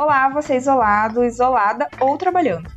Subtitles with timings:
[0.00, 2.70] Olá, você isolado, isolada ou trabalhando.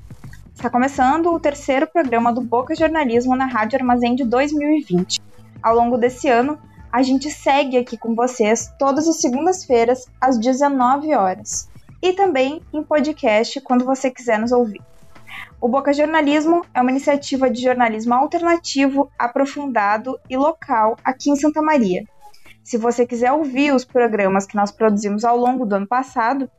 [0.53, 5.21] Está começando o terceiro programa do Boca Jornalismo na Rádio Armazém de 2020.
[5.61, 6.59] Ao longo desse ano,
[6.91, 11.69] a gente segue aqui com vocês todas as segundas-feiras às 19 horas
[12.01, 14.81] e também em podcast quando você quiser nos ouvir.
[15.61, 21.61] O Boca Jornalismo é uma iniciativa de jornalismo alternativo, aprofundado e local aqui em Santa
[21.61, 22.03] Maria.
[22.65, 26.49] Se você quiser ouvir os programas que nós produzimos ao longo do ano passado,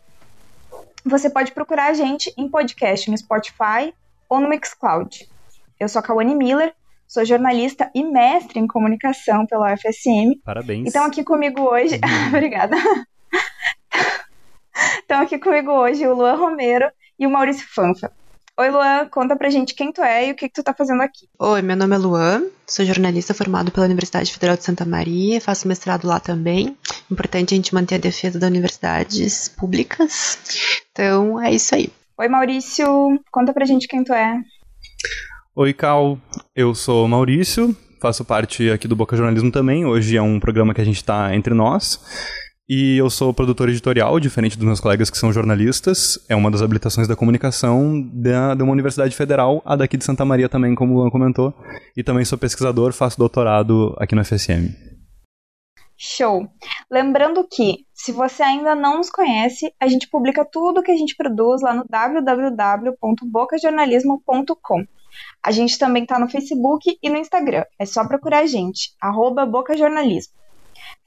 [1.05, 3.93] você pode procurar a gente em podcast no Spotify
[4.29, 5.29] ou no Mixcloud.
[5.79, 6.75] Eu sou a Kawane Miller,
[7.07, 10.41] sou jornalista e mestre em comunicação pela UFSM.
[10.45, 10.89] Parabéns.
[10.89, 12.77] Então aqui comigo hoje, obrigada.
[14.99, 18.11] Estão aqui comigo hoje o Luan Romero e o Maurício Fanfa.
[18.57, 21.03] Oi, Luan, conta pra gente quem tu é e o que, que tu tá fazendo
[21.03, 21.27] aqui.
[21.41, 25.67] Oi, meu nome é Luan, sou jornalista formado pela Universidade Federal de Santa Maria, faço
[25.67, 26.77] mestrado lá também.
[27.11, 30.39] Importante a gente manter a defesa das universidades públicas.
[30.93, 31.89] Então, é isso aí.
[32.17, 34.41] Oi, Maurício, conta pra gente quem tu é.
[35.57, 36.17] Oi, Cal,
[36.55, 39.85] eu sou Maurício, faço parte aqui do Boca Jornalismo também.
[39.85, 42.01] Hoje é um programa que a gente tá entre nós.
[42.67, 46.19] E eu sou produtor editorial, diferente dos meus colegas que são jornalistas.
[46.31, 50.25] É uma das habilitações da comunicação da, de uma universidade federal, a daqui de Santa
[50.25, 51.53] Maria também, como o Luan comentou.
[51.95, 54.71] E também sou pesquisador, faço doutorado aqui no FSM.
[55.95, 56.49] Show!
[56.91, 61.15] Lembrando que, se você ainda não nos conhece, a gente publica tudo que a gente
[61.15, 64.87] produz lá no www.bocajornalismo.com.
[65.43, 67.65] A gente também está no Facebook e no Instagram.
[67.79, 70.33] É só procurar a gente, arroba Bocajornalismo.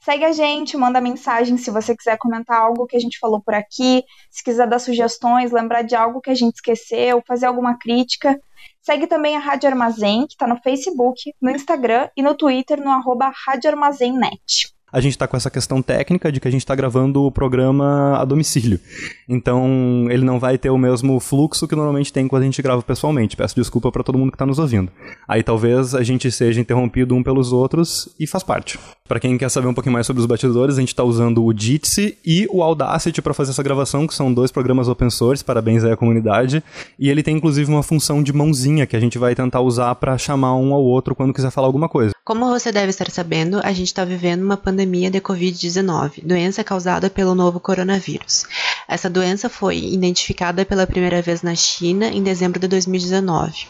[0.08, 3.52] Segue a gente, manda mensagem se você quiser comentar algo que a gente falou por
[3.52, 8.40] aqui, se quiser dar sugestões, lembrar de algo que a gente esqueceu, fazer alguma crítica.
[8.80, 12.90] Segue também a Rádio Armazém, que está no Facebook, no Instagram e no Twitter no
[12.90, 16.62] arroba Rádio Armazém Net a gente está com essa questão técnica de que a gente
[16.62, 18.80] está gravando o programa a domicílio.
[19.28, 22.82] Então, ele não vai ter o mesmo fluxo que normalmente tem quando a gente grava
[22.82, 23.36] pessoalmente.
[23.36, 24.90] Peço desculpa para todo mundo que está nos ouvindo.
[25.26, 28.78] Aí talvez a gente seja interrompido um pelos outros e faz parte.
[29.06, 31.52] Para quem quer saber um pouquinho mais sobre os batidores, a gente está usando o
[31.56, 35.84] Jitsi e o Audacity para fazer essa gravação, que são dois programas open source, parabéns
[35.84, 36.62] aí à comunidade.
[36.98, 40.16] E ele tem inclusive uma função de mãozinha que a gente vai tentar usar para
[40.18, 42.12] chamar um ao outro quando quiser falar alguma coisa.
[42.24, 47.10] Como você deve estar sabendo, a gente está vivendo uma pandemia de Covid-19, doença causada
[47.10, 48.44] pelo novo coronavírus.
[48.86, 53.66] Essa doença foi identificada pela primeira vez na China em dezembro de 2019.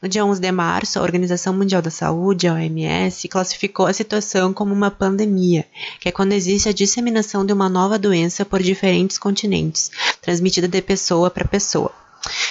[0.00, 4.52] No dia 11 de março, a Organização Mundial da Saúde, a OMS, classificou a situação
[4.52, 5.66] como uma pandemia,
[6.00, 10.82] que é quando existe a disseminação de uma nova doença por diferentes continentes, transmitida de
[10.82, 11.90] pessoa para pessoa.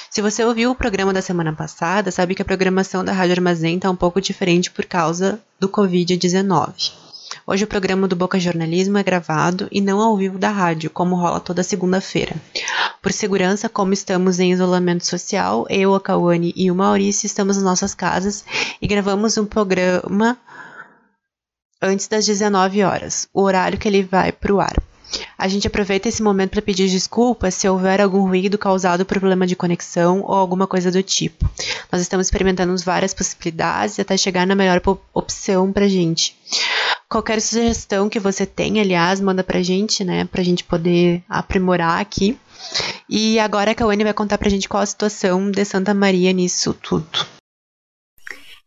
[0.09, 3.75] Se você ouviu o programa da semana passada, sabe que a programação da Rádio Armazém
[3.75, 7.02] está um pouco diferente por causa do Covid-19.
[7.45, 11.15] Hoje o programa do Boca Jornalismo é gravado e não ao vivo da rádio, como
[11.15, 12.35] rola toda segunda-feira.
[13.01, 17.65] Por segurança, como estamos em isolamento social, eu, a Cauane e o Maurício estamos nas
[17.65, 18.45] nossas casas
[18.81, 20.37] e gravamos um programa
[21.81, 24.75] antes das 19 horas, o horário que ele vai para o ar.
[25.37, 29.45] A gente aproveita esse momento para pedir desculpas se houver algum ruído causado por problema
[29.45, 31.49] de conexão ou alguma coisa do tipo.
[31.91, 34.81] Nós estamos experimentando várias possibilidades até chegar na melhor
[35.13, 36.35] opção para gente.
[37.09, 42.37] Qualquer sugestão que você tenha, aliás, manda pra gente, né, pra gente poder aprimorar aqui.
[43.09, 46.73] E agora a Kawane vai contar pra gente qual a situação de Santa Maria nisso
[46.73, 47.05] tudo.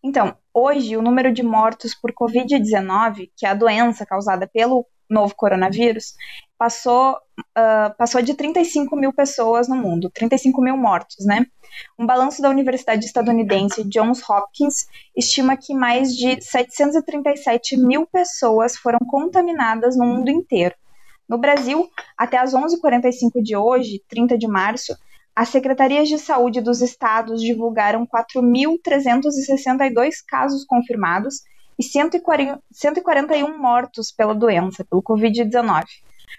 [0.04, 5.34] Então, hoje o número de mortos por Covid-19, que é a doença causada pelo novo
[5.34, 6.14] coronavírus,
[6.58, 11.46] passou, uh, passou de 35 mil pessoas no mundo, 35 mil mortos, né?
[11.98, 18.98] Um balanço da Universidade Estadunidense Johns Hopkins estima que mais de 737 mil pessoas foram
[19.06, 20.74] contaminadas no mundo inteiro.
[21.28, 24.96] No Brasil, até às 11h45 de hoje, 30 de março,
[25.34, 31.42] as secretarias de saúde dos estados divulgaram 4.362 casos confirmados
[31.78, 35.84] e 141 mortos pela doença, pelo Covid-19.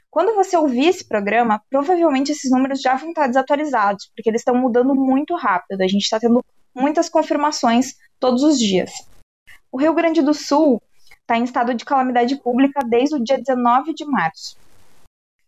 [0.10, 4.56] Quando você ouvir esse programa, provavelmente esses números já vão estar desatualizados, porque eles estão
[4.56, 5.82] mudando muito rápido.
[5.82, 6.44] A gente está tendo
[6.74, 8.92] muitas confirmações todos os dias.
[9.72, 10.82] O Rio Grande do Sul
[11.22, 14.58] está em estado de calamidade pública desde o dia 19 de março.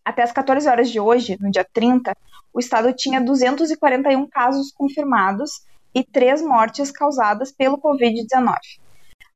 [0.03, 2.15] Até as 14 horas de hoje, no dia 30,
[2.53, 5.61] o estado tinha 241 casos confirmados
[5.93, 8.55] e três mortes causadas pelo Covid-19.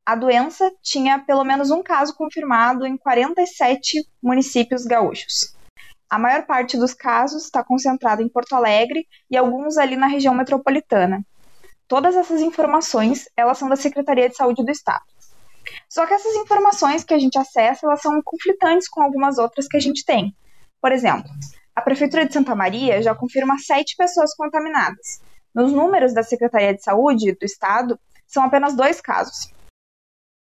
[0.05, 5.55] A doença tinha pelo menos um caso confirmado em 47 municípios gaúchos.
[6.09, 10.35] A maior parte dos casos está concentrada em Porto Alegre e alguns ali na região
[10.35, 11.25] metropolitana.
[11.87, 15.05] Todas essas informações, elas são da Secretaria de Saúde do Estado.
[15.89, 19.77] Só que essas informações que a gente acessa, elas são conflitantes com algumas outras que
[19.77, 20.35] a gente tem.
[20.81, 21.31] Por exemplo,
[21.73, 25.21] a Prefeitura de Santa Maria já confirma sete pessoas contaminadas.
[25.55, 27.97] Nos números da Secretaria de Saúde do Estado,
[28.27, 29.53] são apenas dois casos.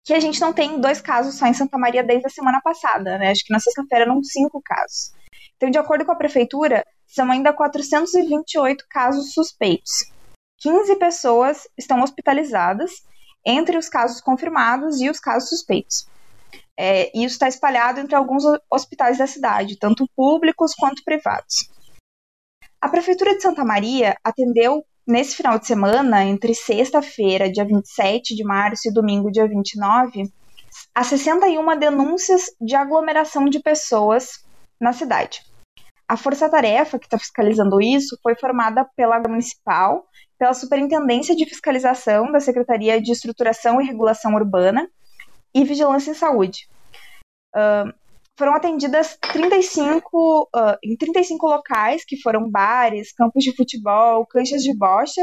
[0.05, 3.17] Que a gente não tem dois casos só em Santa Maria desde a semana passada,
[3.17, 3.31] né?
[3.31, 5.11] Acho que na sexta-feira eram cinco casos.
[5.57, 10.11] Então, de acordo com a Prefeitura, são ainda 428 casos suspeitos.
[10.59, 13.03] 15 pessoas estão hospitalizadas
[13.45, 16.07] entre os casos confirmados e os casos suspeitos.
[16.77, 21.69] É, e isso está espalhado entre alguns hospitais da cidade, tanto públicos quanto privados.
[22.81, 28.43] A Prefeitura de Santa Maria atendeu nesse final de semana, entre sexta-feira, dia 27 de
[28.43, 30.31] março, e domingo, dia 29,
[30.93, 34.43] a 61 denúncias de aglomeração de pessoas
[34.79, 35.41] na cidade.
[36.07, 40.05] A força-tarefa que está fiscalizando isso foi formada pela Municipal,
[40.37, 44.87] pela Superintendência de Fiscalização da Secretaria de Estruturação e Regulação Urbana
[45.53, 46.67] e Vigilância em Saúde.
[47.55, 47.91] Uh,
[48.37, 54.75] foram atendidas 35, uh, em 35 locais, que foram bares, campos de futebol, canchas de
[54.75, 55.21] bocha,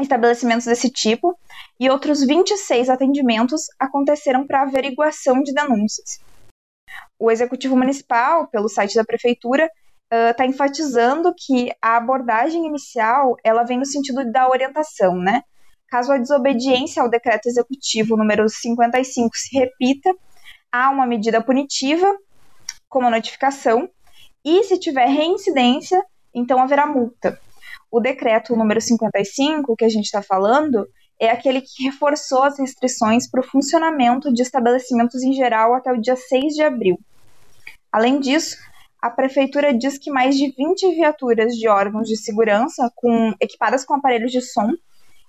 [0.00, 1.36] estabelecimentos desse tipo,
[1.80, 6.20] e outros 26 atendimentos aconteceram para averiguação de denúncias.
[7.18, 9.68] O Executivo Municipal, pelo site da Prefeitura,
[10.30, 15.42] está uh, enfatizando que a abordagem inicial ela vem no sentido da orientação, né?
[15.88, 20.14] Caso a desobediência ao decreto executivo número 55 se repita,
[20.72, 22.16] há uma medida punitiva,
[22.88, 23.88] como notificação,
[24.44, 26.02] e se tiver reincidência,
[26.34, 27.38] então haverá multa.
[27.90, 30.86] O decreto número 55, que a gente está falando,
[31.20, 36.00] é aquele que reforçou as restrições para o funcionamento de estabelecimentos em geral até o
[36.00, 36.98] dia 6 de abril.
[37.90, 38.56] Além disso,
[39.00, 43.94] a prefeitura diz que mais de 20 viaturas de órgãos de segurança, com, equipadas com
[43.94, 44.70] aparelhos de som,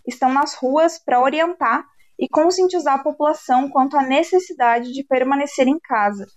[0.05, 1.85] estão nas ruas para orientar
[2.19, 6.27] e conscientizar a população quanto à necessidade de permanecer em casa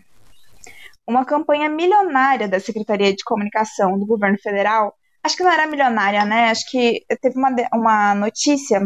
[1.07, 6.25] Uma campanha milionária da Secretaria de Comunicação do governo federal, acho que não era milionária,
[6.25, 6.51] né?
[6.51, 8.81] Acho que teve uma, uma notícia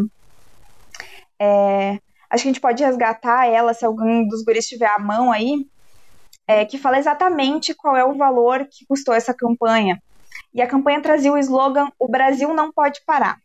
[1.39, 5.31] é, acho que a gente pode resgatar ela, se algum dos guris tiver a mão
[5.31, 5.65] aí,
[6.47, 10.01] é, que fala exatamente qual é o valor que custou essa campanha.
[10.53, 13.37] E a campanha trazia o slogan O Brasil não pode parar.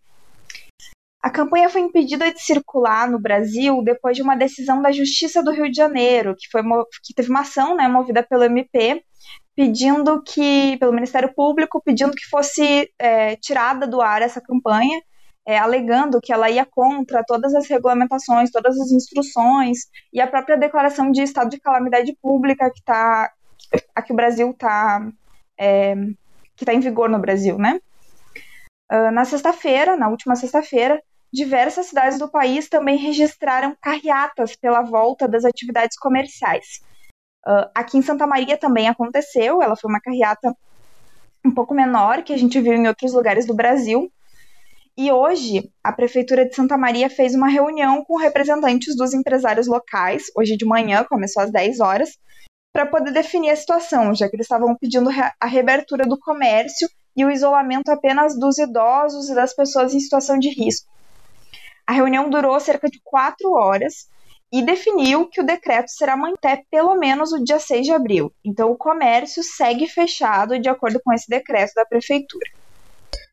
[1.22, 5.52] A campanha foi impedida de circular no Brasil depois de uma decisão da Justiça do
[5.52, 6.62] Rio de Janeiro, que, foi,
[7.02, 9.02] que teve uma ação né, movida pelo MP,
[9.56, 15.00] pedindo que, pelo Ministério Público, pedindo que fosse é, tirada do ar essa campanha
[15.46, 20.56] é, alegando que ela ia contra todas as regulamentações, todas as instruções e a própria
[20.56, 23.30] declaração de estado de calamidade pública que está
[23.94, 25.06] a que o Brasil está
[25.58, 25.94] é,
[26.56, 27.80] que está em vigor no Brasil, né?
[28.90, 35.26] Uh, na sexta-feira, na última sexta-feira, diversas cidades do país também registraram carreatas pela volta
[35.26, 36.80] das atividades comerciais.
[37.46, 40.54] Uh, aqui em Santa Maria também aconteceu, ela foi uma carreata
[41.44, 44.10] um pouco menor que a gente viu em outros lugares do Brasil,
[44.96, 50.24] e hoje, a Prefeitura de Santa Maria fez uma reunião com representantes dos empresários locais,
[50.36, 52.10] hoje de manhã, começou às 10 horas,
[52.72, 55.10] para poder definir a situação, já que eles estavam pedindo
[55.40, 60.38] a reabertura do comércio e o isolamento apenas dos idosos e das pessoas em situação
[60.38, 60.88] de risco.
[61.86, 64.08] A reunião durou cerca de quatro horas
[64.52, 68.32] e definiu que o decreto será até pelo menos o dia 6 de abril.
[68.44, 72.48] Então, o comércio segue fechado de acordo com esse decreto da prefeitura.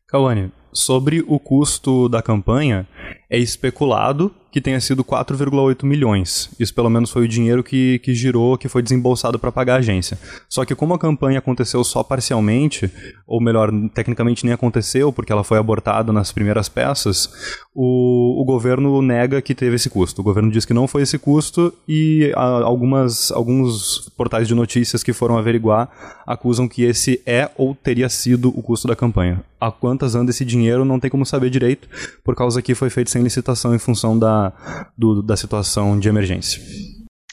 [0.08, 2.86] Cauane, sobre o custo da campanha,
[3.28, 6.50] é especulado que tenha sido 4,8 milhões.
[6.60, 9.78] Isso pelo menos foi o dinheiro que, que girou, que foi desembolsado para pagar a
[9.78, 10.18] agência.
[10.46, 12.92] Só que como a campanha aconteceu só parcialmente,
[13.26, 17.32] ou melhor, tecnicamente nem aconteceu, porque ela foi abortada nas primeiras peças,
[17.74, 20.20] o, o governo nega que teve esse custo.
[20.20, 25.14] O governo diz que não foi esse custo e algumas, alguns portais de notícias que
[25.14, 25.88] foram averiguar
[26.26, 29.42] acusam que esse é ou teria sido o custo da campanha.
[29.58, 31.88] A quantas anda esse dinheiro não tem como saber direito,
[32.22, 34.52] por causa que foi feito sem licitação em função da
[34.96, 36.62] do, da situação de emergência.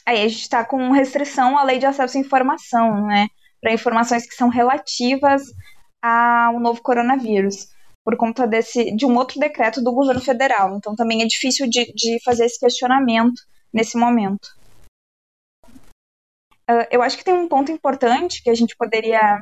[0.06, 3.28] Aí a gente está com restrição à lei de acesso à informação, né?
[3.62, 5.44] Para informações que são relativas
[6.02, 7.68] ao novo coronavírus,
[8.04, 10.76] por conta desse, de um outro decreto do governo federal.
[10.76, 13.40] Então também é difícil de, de fazer esse questionamento
[13.72, 14.48] nesse momento.
[16.70, 19.40] Uh, eu acho que tem um ponto importante que a gente poderia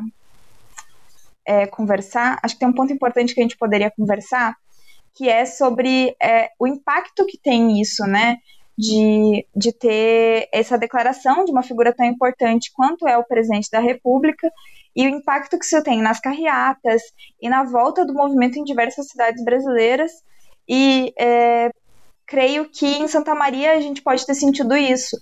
[1.46, 2.40] é, conversar.
[2.44, 4.56] Acho que tem um ponto importante que a gente poderia conversar,
[5.18, 8.38] que é sobre é, o impacto que tem isso, né?
[8.78, 13.80] De, de ter essa declaração de uma figura tão importante quanto é o presidente da
[13.80, 14.48] República
[14.96, 17.02] e o impacto que isso tem nas carreatas
[17.42, 20.12] e na volta do movimento em diversas cidades brasileiras.
[20.70, 21.72] E é,
[22.28, 25.18] creio que em Santa Maria a gente pode ter sentido isso.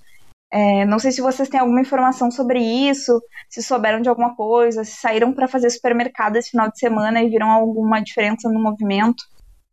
[0.52, 4.84] É, não sei se vocês têm alguma informação sobre isso, se souberam de alguma coisa,
[4.84, 9.24] se saíram para fazer supermercado esse final de semana e viram alguma diferença no movimento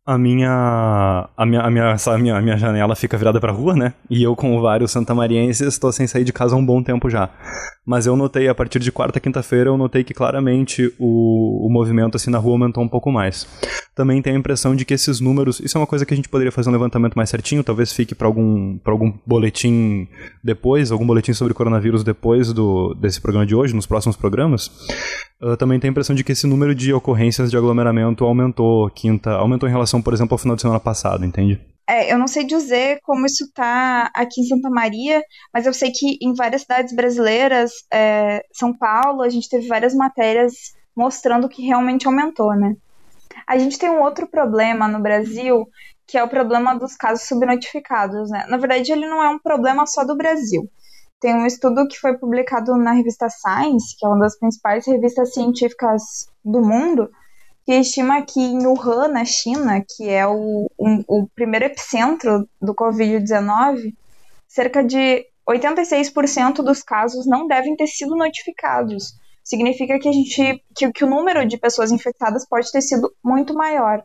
[0.05, 3.73] a minha a minha a minha, a minha, a minha janela fica virada para rua,
[3.73, 3.93] né?
[4.09, 7.29] E eu com vários santamarienses estou sem sair de casa há um bom tempo já.
[7.85, 12.15] Mas eu notei a partir de quarta quinta-feira eu notei que claramente o, o movimento
[12.15, 13.45] assim na rua aumentou um pouco mais.
[13.93, 16.29] Também tenho a impressão de que esses números, isso é uma coisa que a gente
[16.29, 20.07] poderia fazer um levantamento mais certinho, talvez fique para algum para algum boletim
[20.43, 24.71] depois, algum boletim sobre coronavírus depois do desse programa de hoje, nos próximos programas.
[25.41, 29.31] Eu também tenho a impressão de que esse número de ocorrências de aglomeramento aumentou quinta,
[29.31, 31.59] aumentou em relação, por exemplo, ao final de semana passado, entende?
[31.87, 35.21] É, eu não sei dizer como isso tá aqui em Santa Maria,
[35.53, 39.93] mas eu sei que em várias cidades brasileiras, é, São Paulo, a gente teve várias
[39.93, 40.53] matérias
[40.95, 42.75] mostrando que realmente aumentou, né?
[43.47, 45.67] A gente tem um outro problema no Brasil,
[46.07, 48.45] que é o problema dos casos subnotificados, né?
[48.47, 50.69] Na verdade, ele não é um problema só do Brasil.
[51.19, 55.33] Tem um estudo que foi publicado na revista Science, que é uma das principais revistas
[55.33, 57.09] científicas do mundo,
[57.65, 62.75] que estima que em Wuhan, na China, que é o, um, o primeiro epicentro do
[62.75, 63.93] Covid-19,
[64.47, 69.13] cerca de 86% dos casos não devem ter sido notificados.
[69.43, 73.53] Significa que, a gente, que, que o número de pessoas infectadas pode ter sido muito
[73.53, 74.03] maior.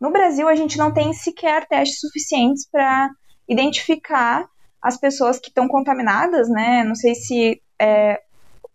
[0.00, 3.10] No Brasil, a gente não tem sequer testes suficientes para
[3.48, 4.48] identificar
[4.80, 6.82] as pessoas que estão contaminadas, né?
[6.84, 8.20] Não sei se é,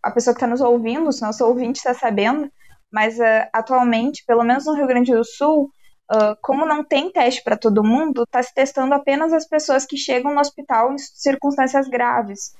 [0.03, 2.51] a pessoa que está nos ouvindo, se nosso ouvinte está sabendo,
[2.95, 5.69] mas uh, atualmente, pelo menos no Rio Grande do Sul,
[6.09, 9.97] uh, como não tem teste para todo mundo, está se testando apenas as pessoas que
[9.97, 12.55] chegam no hospital em circunstâncias graves.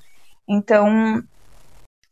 [0.45, 1.23] Então,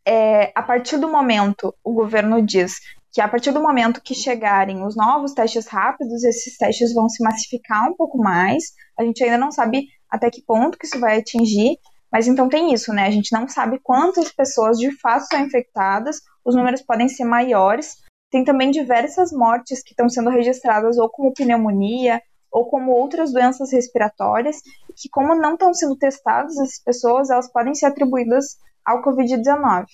[0.06, 2.75] é, a partir do momento, o governo diz
[3.12, 7.22] que a partir do momento que chegarem os novos testes rápidos, esses testes vão se
[7.22, 8.72] massificar um pouco mais.
[8.98, 11.77] A gente ainda não sabe até que ponto que isso vai atingir,
[12.10, 13.06] mas então tem isso, né?
[13.06, 18.02] A gente não sabe quantas pessoas de fato são infectadas, os números podem ser maiores.
[18.33, 22.19] Tem também diversas mortes que estão sendo registradas ou como pneumonia
[22.51, 24.59] ou como outras doenças respiratórias,
[24.95, 29.85] que como não estão sendo testadas essas pessoas, elas podem ser atribuídas ao Covid-19.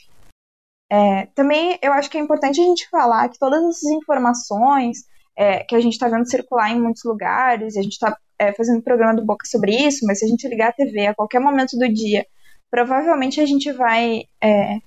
[0.90, 5.00] É, também eu acho que é importante a gente falar que todas essas informações
[5.36, 8.82] é, que a gente está vendo circular em muitos lugares, a gente está é, fazendo
[8.82, 11.78] programa do Boca sobre isso, mas se a gente ligar a TV a qualquer momento
[11.78, 12.26] do dia,
[12.72, 14.78] provavelmente a gente vai é,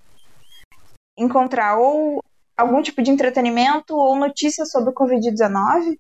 [1.19, 2.23] encontrar ou
[2.57, 5.99] algum tipo de entretenimento ou notícias sobre o Covid-19.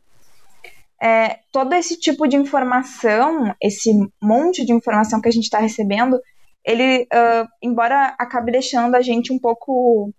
[1.01, 3.93] É, todo esse tipo de informação, esse
[4.23, 6.21] monte de informação que a gente está recebendo,
[6.65, 10.13] ele, uh, embora acabe deixando a gente um pouco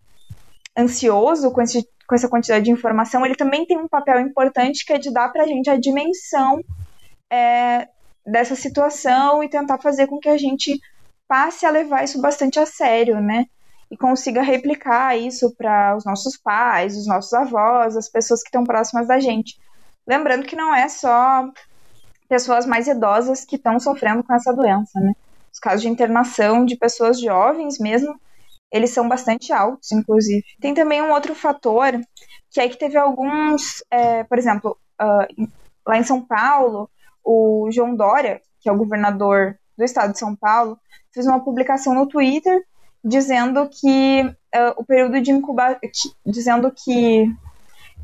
[0.77, 4.91] ansioso com, esse, com essa quantidade de informação, ele também tem um papel importante que
[4.91, 6.61] é de dar para a gente a dimensão
[7.31, 7.87] é,
[8.25, 10.77] dessa situação e tentar fazer com que a gente
[11.27, 13.45] passe a levar isso bastante a sério, né?
[13.93, 18.63] E consiga replicar isso para os nossos pais, os nossos avós, as pessoas que estão
[18.63, 19.55] próximas da gente.
[20.07, 21.47] Lembrando que não é só
[22.27, 25.13] pessoas mais idosas que estão sofrendo com essa doença, né?
[25.53, 28.19] Os casos de internação de pessoas jovens mesmo,
[28.71, 30.43] eles são bastante altos, inclusive.
[30.59, 31.91] Tem também um outro fator,
[32.49, 35.47] que é que teve alguns, é, por exemplo, uh,
[35.87, 36.89] lá em São Paulo,
[37.23, 40.79] o João Dória, que é o governador do estado de São Paulo,
[41.13, 42.59] fez uma publicação no Twitter
[43.03, 45.79] dizendo que uh, o período de incubação,
[46.25, 47.25] dizendo que,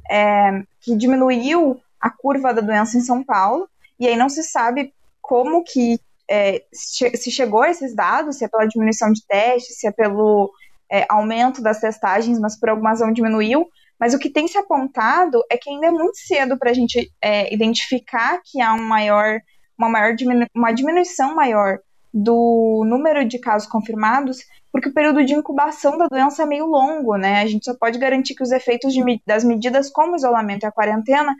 [0.09, 4.93] é, que diminuiu a curva da doença em São Paulo, e aí não se sabe
[5.21, 9.87] como que é, se chegou a esses dados, se é pela diminuição de testes, se
[9.87, 10.51] é pelo
[10.91, 13.67] é, aumento das testagens, mas por alguma razão diminuiu.
[13.99, 17.11] Mas o que tem se apontado é que ainda é muito cedo para a gente
[17.21, 19.39] é, identificar que há um maior,
[19.77, 21.79] uma, maior diminu uma diminuição maior
[22.13, 24.39] do número de casos confirmados,
[24.71, 27.41] porque o período de incubação da doença é meio longo, né?
[27.41, 30.71] A gente só pode garantir que os efeitos de, das medidas como isolamento e a
[30.71, 31.35] quarentena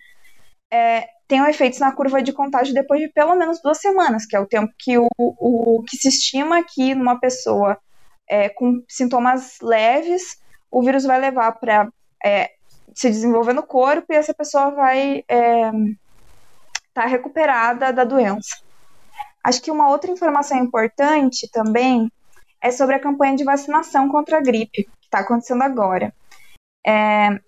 [0.72, 4.40] é, tenham efeitos na curva de contágio depois de pelo menos duas semanas, que é
[4.40, 7.78] o tempo que o, o que se estima que numa pessoa
[8.28, 10.40] é, com sintomas leves
[10.72, 11.90] o vírus vai levar para
[12.24, 12.52] é,
[12.94, 15.72] se desenvolver no corpo e essa pessoa vai estar é,
[16.94, 18.58] tá recuperada da doença.
[19.44, 22.12] Acho que uma outra informação importante também
[22.62, 26.13] é sobre a campanha de vacinação contra a gripe, que está acontecendo agora.
[26.86, 27.39] É,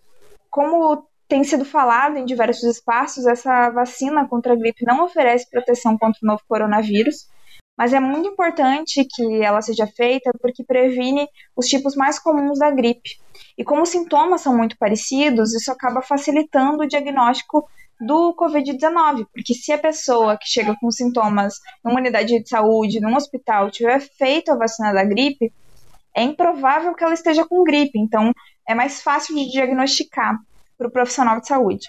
[0.50, 5.98] como tem sido falado em diversos espaços, essa vacina contra a gripe não oferece proteção
[5.98, 7.30] contra o novo coronavírus,
[7.78, 12.70] mas é muito importante que ela seja feita porque previne os tipos mais comuns da
[12.70, 13.12] gripe.
[13.58, 17.68] E como os sintomas são muito parecidos, isso acaba facilitando o diagnóstico
[18.02, 23.16] do Covid-19, porque se a pessoa que chega com sintomas numa unidade de saúde, num
[23.16, 25.54] hospital, tiver feito a vacina da gripe,
[26.16, 28.34] é improvável que ela esteja com gripe, então
[28.68, 30.36] é mais fácil de diagnosticar
[30.78, 31.86] para o profissional de saúde.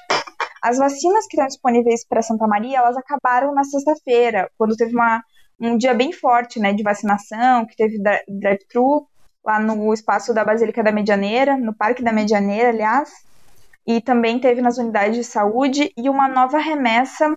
[0.62, 5.22] As vacinas que estão disponíveis para Santa Maria, elas acabaram na sexta-feira, quando teve uma,
[5.58, 9.08] um dia bem forte, né, de vacinação, que teve drive-thru
[9.44, 13.10] lá no espaço da Basílica da Medianeira, no Parque da Medianeira, aliás,
[13.86, 17.36] e também teve nas unidades de saúde e uma nova remessa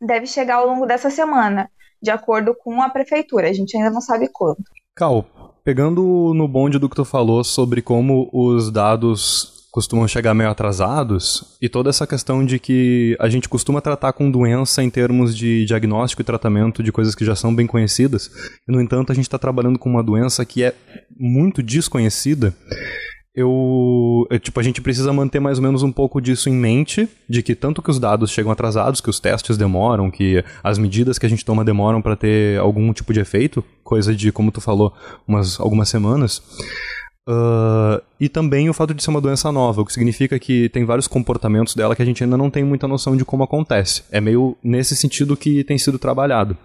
[0.00, 1.70] deve chegar ao longo dessa semana,
[2.02, 3.48] de acordo com a prefeitura.
[3.48, 4.62] A gente ainda não sabe quando.
[4.94, 5.26] Cal,
[5.64, 11.56] pegando no bonde do que tu falou sobre como os dados costumam chegar meio atrasados
[11.60, 15.64] e toda essa questão de que a gente costuma tratar com doença em termos de
[15.64, 18.30] diagnóstico e tratamento de coisas que já são bem conhecidas,
[18.68, 20.76] e no entanto a gente está trabalhando com uma doença que é
[21.18, 22.54] muito desconhecida
[23.34, 27.08] eu, eu, tipo, a gente precisa manter mais ou menos um pouco disso em mente,
[27.28, 31.18] de que tanto que os dados chegam atrasados, que os testes demoram, que as medidas
[31.18, 34.60] que a gente toma demoram para ter algum tipo de efeito, coisa de, como tu
[34.60, 34.94] falou,
[35.26, 36.40] umas algumas semanas.
[37.28, 40.84] Uh, e também o fato de ser uma doença nova, o que significa que tem
[40.84, 44.04] vários comportamentos dela que a gente ainda não tem muita noção de como acontece.
[44.12, 46.56] É meio nesse sentido que tem sido trabalhado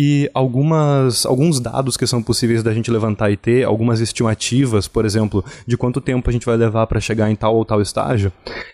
[0.00, 5.04] e algumas, alguns dados que são possíveis da gente levantar e ter, algumas estimativas, por
[5.04, 8.30] exemplo, de quanto tempo a gente vai levar para chegar em tal ou tal estágio,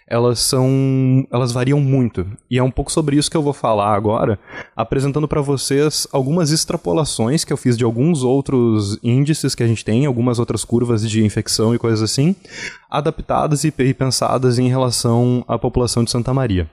[0.07, 2.27] elas são, elas variam muito.
[2.51, 4.39] E é um pouco sobre isso que eu vou falar agora,
[4.77, 9.83] apresentando para vocês algumas extrapolações que eu fiz de alguns outros índices que a gente
[9.83, 12.37] tem, algumas outras curvas de infecção e coisas assim,
[12.91, 16.69] adaptadas e pensadas em relação à população de Santa Maria.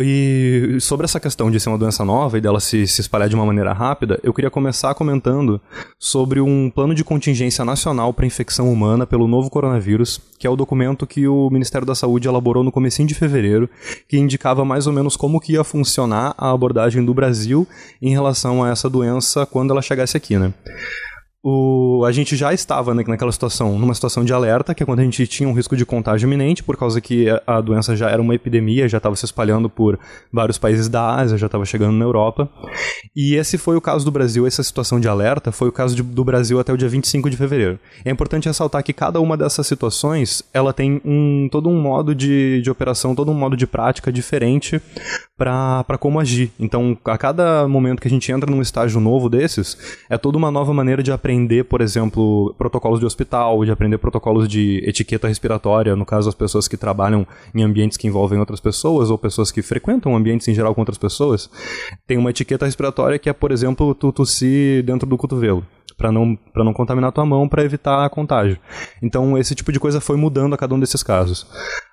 [0.00, 3.34] E sobre essa questão de ser uma doença nova e dela se, se espalhar de
[3.34, 5.60] uma maneira rápida, eu queria começar comentando
[5.98, 10.54] sobre um plano de contingência nacional para infecção humana pelo novo coronavírus, que é o
[10.54, 13.68] documento que o Ministério da Saúde elaborou no comecinho de fevereiro,
[14.06, 17.66] que indicava mais ou menos como que ia funcionar a abordagem do Brasil
[18.00, 20.54] em relação a essa doença quando ela chegasse aqui, né?
[21.42, 25.00] O, a gente já estava né, naquela situação, numa situação de alerta, que é quando
[25.00, 28.10] a gente tinha um risco de contágio iminente, por causa que a, a doença já
[28.10, 29.98] era uma epidemia, já estava se espalhando por
[30.32, 32.50] vários países da Ásia, já estava chegando na Europa.
[33.14, 36.02] E esse foi o caso do Brasil, essa situação de alerta foi o caso de,
[36.02, 37.78] do Brasil até o dia 25 de fevereiro.
[38.04, 42.60] É importante ressaltar que cada uma dessas situações, ela tem um, todo um modo de,
[42.62, 44.82] de operação, todo um modo de prática diferente
[45.38, 46.50] para como agir.
[46.58, 49.78] Então, a cada momento que a gente entra num estágio novo desses,
[50.10, 54.48] é toda uma nova maneira de aprender, por exemplo, protocolos de hospital, de aprender protocolos
[54.48, 57.24] de etiqueta respiratória, no caso, as pessoas que trabalham
[57.54, 60.98] em ambientes que envolvem outras pessoas, ou pessoas que frequentam ambientes em geral com outras
[60.98, 61.48] pessoas.
[62.06, 65.64] Tem uma etiqueta respiratória que é, por exemplo, tu tossir dentro do cotovelo
[65.98, 68.56] para não, para não contaminar tua mão, para evitar contágio.
[69.02, 71.44] Então, esse tipo de coisa foi mudando a cada um desses casos.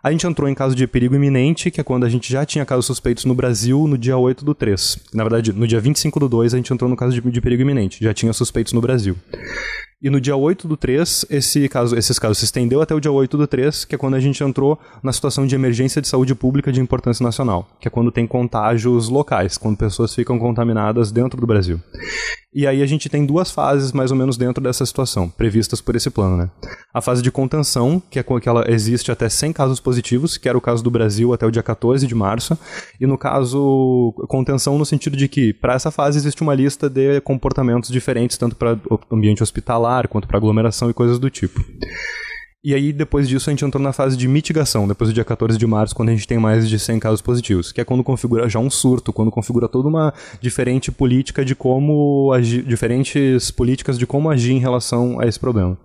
[0.03, 2.63] A gente entrou em caso de perigo iminente, que é quando a gente já tinha
[2.63, 4.99] casos suspeitos no Brasil no dia 8 do 3.
[5.11, 7.63] Na verdade, no dia 25 do 2, a gente entrou no caso de, de perigo
[7.63, 9.17] iminente, já tinha suspeitos no Brasil.
[10.01, 13.11] E no dia 8 do 3, esse caso, esses casos se estendeu até o dia
[13.11, 16.35] 8 do 3, que é quando a gente entrou na situação de emergência de saúde
[16.35, 21.39] pública de importância nacional, que é quando tem contágios locais, quando pessoas ficam contaminadas dentro
[21.39, 21.79] do Brasil.
[22.53, 25.93] E aí a gente tem duas fases mais ou menos dentro dessa situação, previstas por
[25.93, 26.49] esse plano, né?
[26.93, 30.47] A fase de contenção, que é com que ela existe até 100 casos positivos, que
[30.47, 32.57] era o caso do Brasil até o dia 14 de março,
[32.99, 37.19] e no caso contenção no sentido de que para essa fase existe uma lista de
[37.21, 41.63] comportamentos diferentes tanto para o ambiente hospitalar quanto para aglomeração e coisas do tipo.
[42.65, 45.55] E aí, depois disso, a gente entrou na fase de mitigação, depois do dia 14
[45.55, 48.49] de março, quando a gente tem mais de 100 casos positivos, que é quando configura
[48.49, 54.07] já um surto, quando configura toda uma diferente política de como agir, diferentes políticas de
[54.07, 55.77] como agir em relação a esse problema.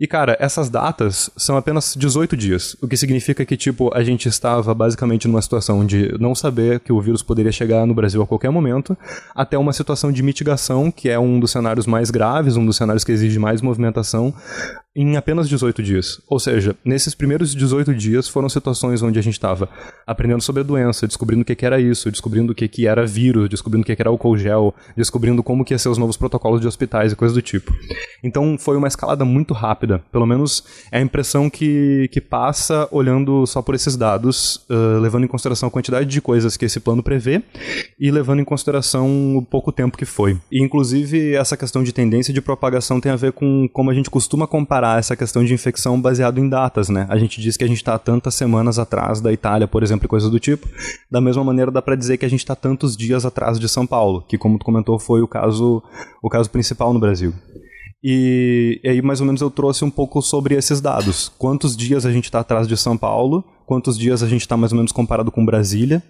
[0.00, 4.26] E, cara, essas datas são apenas 18 dias, o que significa que, tipo, a gente
[4.28, 8.26] estava basicamente numa situação de não saber que o vírus poderia chegar no Brasil a
[8.26, 8.96] qualquer momento,
[9.34, 13.04] até uma situação de mitigação, que é um dos cenários mais graves, um dos cenários
[13.04, 14.34] que exige mais movimentação,
[15.02, 16.20] em apenas 18 dias.
[16.28, 19.68] Ou seja, nesses primeiros 18 dias foram situações onde a gente estava
[20.06, 23.06] aprendendo sobre a doença, descobrindo o que, que era isso, descobrindo o que, que era
[23.06, 26.16] vírus, descobrindo o que, que era álcool gel, descobrindo como que ia ser os novos
[26.16, 27.72] protocolos de hospitais e coisas do tipo.
[28.22, 33.46] Então foi uma escalada muito rápida, pelo menos é a impressão que, que passa olhando
[33.46, 37.02] só por esses dados, uh, levando em consideração a quantidade de coisas que esse plano
[37.02, 37.42] prevê
[37.98, 40.38] e levando em consideração o pouco tempo que foi.
[40.52, 44.10] E inclusive essa questão de tendência de propagação tem a ver com como a gente
[44.10, 47.06] costuma comparar essa questão de infecção baseado em datas, né?
[47.08, 50.08] A gente diz que a gente está tantas semanas atrás da Itália, por exemplo, e
[50.08, 50.68] coisas do tipo.
[51.10, 53.86] Da mesma maneira, dá para dizer que a gente está tantos dias atrás de São
[53.86, 55.82] Paulo, que, como tu comentou, foi o caso,
[56.22, 57.32] o caso principal no Brasil.
[58.02, 61.30] E, e, aí, mais ou menos, eu trouxe um pouco sobre esses dados.
[61.38, 64.72] Quantos dias a gente está atrás de São Paulo, quantos dias a gente está mais
[64.72, 66.02] ou menos comparado com Brasília.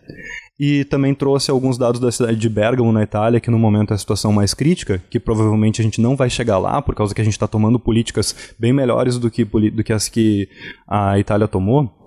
[0.58, 3.94] E também trouxe alguns dados da cidade de Bergamo, na Itália, que no momento é
[3.94, 7.20] a situação mais crítica, que provavelmente a gente não vai chegar lá, por causa que
[7.20, 10.48] a gente está tomando políticas bem melhores do que, do que as que
[10.88, 11.98] a Itália tomou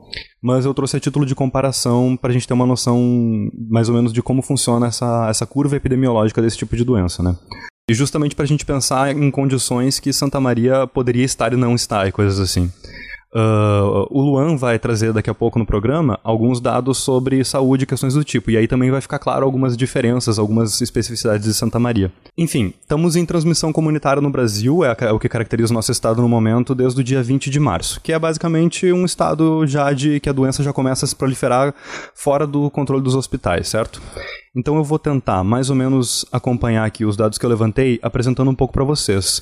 [0.41, 3.95] mas eu trouxe a título de comparação para a gente ter uma noção mais ou
[3.95, 7.35] menos de como funciona essa, essa curva epidemiológica desse tipo de doença, né?
[7.89, 11.75] E justamente para a gente pensar em condições que Santa Maria poderia estar e não
[11.75, 12.71] estar, e coisas assim.
[13.35, 17.87] Uh, o Luan vai trazer daqui a pouco no programa alguns dados sobre saúde e
[17.87, 21.79] questões do tipo, e aí também vai ficar claro algumas diferenças, algumas especificidades de Santa
[21.79, 22.11] Maria.
[22.37, 26.21] Enfim, estamos em transmissão comunitária no Brasil, é, é o que caracteriza o nosso estado
[26.21, 30.19] no momento desde o dia 20 de março, que é basicamente um estado já de
[30.19, 31.73] que a doença já começa a se proliferar
[32.13, 33.99] fora do controle dos hospitais, certo?
[34.55, 38.51] Então eu vou tentar mais ou menos acompanhar aqui os dados que eu levantei, apresentando
[38.51, 39.41] um pouco para vocês.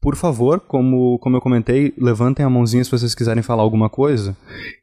[0.00, 4.34] Por favor, como, como eu comentei, levantem a mãozinha se vocês quiserem falar alguma coisa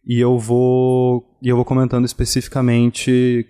[0.05, 3.47] e eu vou e eu vou comentando especificamente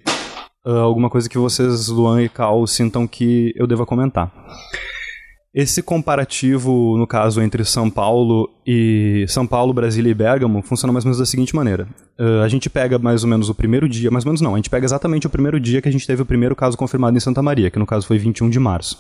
[0.66, 4.32] uh, alguma coisa que vocês, Luan e Cal, sintam que eu deva comentar.
[5.54, 11.06] Esse comparativo, no caso, entre São Paulo e São Paulo, Brasília e Bergamo, funciona mais
[11.06, 11.88] ou menos da seguinte maneira.
[12.20, 14.58] Uh, a gente pega mais ou menos o primeiro dia, mais ou menos não, a
[14.58, 17.20] gente pega exatamente o primeiro dia que a gente teve o primeiro caso confirmado em
[17.20, 19.00] Santa Maria, que no caso foi 21 de março.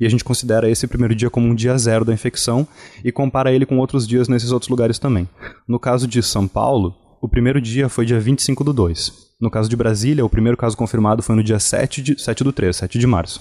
[0.00, 2.66] E a gente considera esse primeiro dia como um dia zero da infecção
[3.04, 5.28] e compara ele com outros dias nesses outros lugares também.
[5.66, 9.27] No caso de São Paulo, o primeiro dia foi dia 25 do 2.
[9.40, 12.52] No caso de Brasília, o primeiro caso confirmado foi no dia 7, de, 7 do
[12.52, 13.40] 3, 7 de março.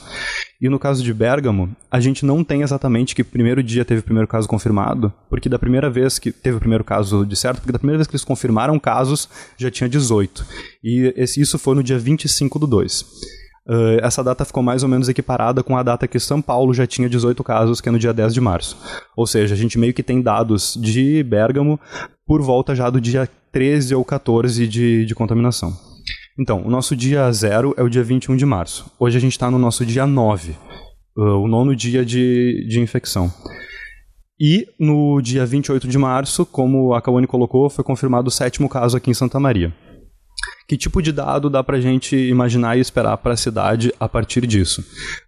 [0.62, 4.04] E no caso de Bergamo, a gente não tem exatamente que primeiro dia teve o
[4.04, 7.72] primeiro caso confirmado, porque da primeira vez que teve o primeiro caso de certo, porque
[7.72, 10.46] da primeira vez que eles confirmaram casos, já tinha 18.
[10.84, 13.02] E esse, isso foi no dia 25 do 2.
[13.68, 16.86] Uh, essa data ficou mais ou menos equiparada com a data que São Paulo já
[16.86, 18.78] tinha 18 casos, que é no dia 10 de março.
[19.16, 21.80] Ou seja, a gente meio que tem dados de Bergamo
[22.26, 25.87] por volta já do dia 13 ou 14 de, de contaminação.
[26.40, 28.92] Então, o nosso dia zero é o dia 21 de março.
[29.00, 30.52] Hoje a gente está no nosso dia 9,
[31.18, 33.34] uh, o nono dia de, de infecção.
[34.40, 38.96] E no dia 28 de março, como a Kawane colocou, foi confirmado o sétimo caso
[38.96, 39.74] aqui em Santa Maria.
[40.68, 44.10] Que tipo de dado dá para a gente imaginar e esperar para a cidade a
[44.10, 44.84] partir disso?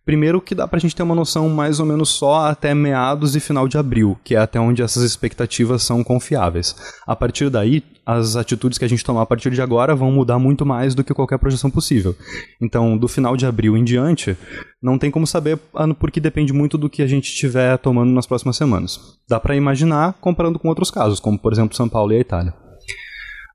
[0.06, 3.38] Primeiro que dá para a gente ter uma noção mais ou menos só até meados
[3.38, 6.76] e final de abril, que é até onde essas expectativas são confiáveis.
[7.08, 10.40] A partir daí, as atitudes que a gente tomar a partir de agora vão mudar
[10.40, 12.14] muito mais do que qualquer projeção possível.
[12.62, 14.36] Então, do final de abril em diante,
[14.82, 18.28] não tem como saber, ah, porque depende muito do que a gente estiver tomando nas
[18.28, 19.00] próximas semanas.
[19.30, 22.54] Dá para imaginar comparando com outros casos, como por exemplo São Paulo e a Itália.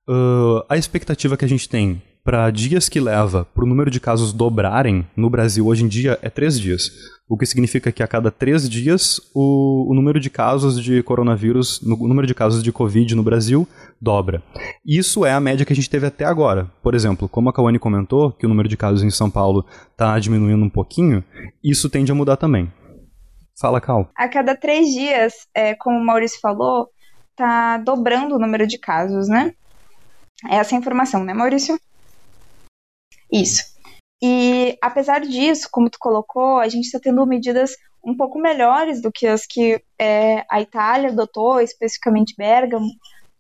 [0.09, 4.01] Uh, a expectativa que a gente tem para dias que leva para o número de
[4.01, 6.91] casos dobrarem no Brasil hoje em dia é três dias.
[7.29, 11.81] O que significa que a cada três dias o, o número de casos de coronavírus,
[11.83, 13.69] no, o número de casos de Covid no Brasil
[14.01, 14.43] dobra.
[14.85, 16.71] Isso é a média que a gente teve até agora.
[16.83, 20.19] Por exemplo, como a Kawane comentou, que o número de casos em São Paulo está
[20.19, 21.25] diminuindo um pouquinho,
[21.63, 22.71] isso tende a mudar também.
[23.59, 24.11] Fala, Cal.
[24.17, 26.89] A cada três dias, é, como o Maurício falou,
[27.37, 29.55] tá dobrando o número de casos, né?
[30.49, 31.79] Essa é a informação, né, Maurício?
[33.33, 33.63] Isso.
[34.23, 39.11] E apesar disso, como tu colocou, a gente está tendo medidas um pouco melhores do
[39.11, 42.91] que as que é, a Itália adotou, especificamente Bergamo.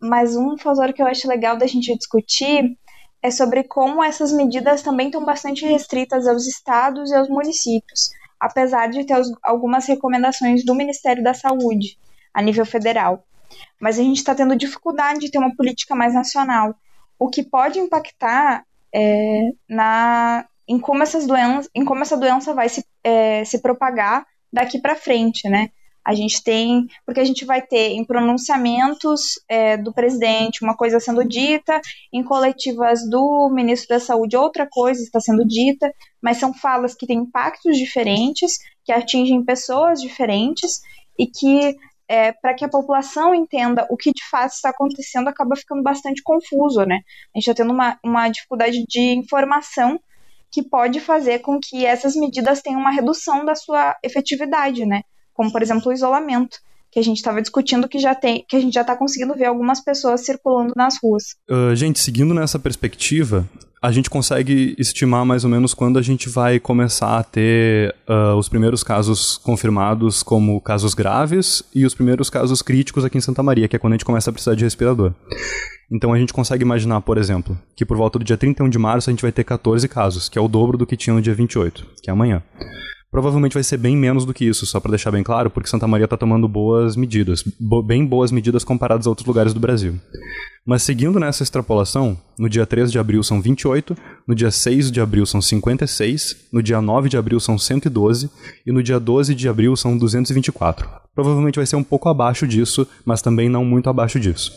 [0.00, 2.76] Mas um fator que eu acho legal da gente discutir
[3.22, 8.88] é sobre como essas medidas também estão bastante restritas aos estados e aos municípios, apesar
[8.88, 11.96] de ter algumas recomendações do Ministério da Saúde
[12.35, 13.24] a nível federal.
[13.80, 16.74] Mas a gente está tendo dificuldade de ter uma política mais nacional,
[17.18, 18.64] o que pode impactar
[18.94, 24.24] é, na, em, como essas doenças, em como essa doença vai se, é, se propagar
[24.52, 25.70] daqui para frente, né?
[26.04, 31.00] A gente tem, porque a gente vai ter em pronunciamentos é, do presidente uma coisa
[31.00, 31.80] sendo dita,
[32.12, 35.90] em coletivas do ministro da Saúde outra coisa está sendo dita,
[36.22, 40.82] mas são falas que têm impactos diferentes, que atingem pessoas diferentes
[41.18, 41.74] e que
[42.08, 46.22] é, para que a população entenda o que de fato está acontecendo, acaba ficando bastante
[46.22, 47.00] confuso, né?
[47.34, 49.98] A gente está tendo uma, uma dificuldade de informação
[50.50, 55.02] que pode fazer com que essas medidas tenham uma redução da sua efetividade, né?
[55.32, 56.58] Como, por exemplo, o isolamento,
[56.94, 59.46] que a gente estava discutindo que já tem, que a gente já está conseguindo ver
[59.46, 61.35] algumas pessoas circulando nas ruas.
[61.50, 63.50] Uh, gente, seguindo nessa perspectiva,
[63.83, 68.37] a gente consegue estimar mais ou menos quando a gente vai começar a ter uh,
[68.37, 73.42] os primeiros casos confirmados como casos graves e os primeiros casos críticos aqui em Santa
[73.42, 75.12] Maria, que é quando a gente começa a precisar de respirador.
[75.90, 79.11] Então a gente consegue imaginar, por exemplo, que por volta do dia 31 de março
[79.11, 81.35] a gente vai ter 14 casos, que é o dobro do que tinha no dia
[81.35, 82.40] 28, que é amanhã.
[83.14, 85.87] Provavelmente vai ser bem menos do que isso, só para deixar bem claro, porque Santa
[85.87, 89.94] Maria está tomando boas medidas, bo bem boas medidas comparadas a outros lugares do Brasil.
[90.66, 93.96] Mas seguindo nessa extrapolação, no dia 3 de abril são 28,
[94.27, 98.29] no dia 6 de abril são 56, no dia 9 de abril são 112
[98.66, 100.90] e no dia 12 de abril são 224.
[101.14, 104.50] Provavelmente vai ser um pouco abaixo disso, mas também não muito abaixo disso.